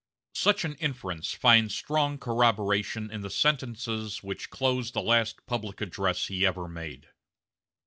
[0.33, 6.25] Such an inference finds strong corroboration in the sentences which closed the last public address
[6.25, 7.09] he ever made.